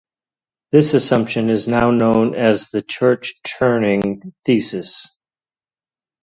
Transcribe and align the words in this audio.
This 0.71 0.95
assumption 0.95 1.47
is 1.51 1.67
now 1.67 1.91
known 1.91 2.33
as 2.33 2.71
the 2.71 2.81
Church-Turing 2.81 4.33
thesis. 4.43 5.21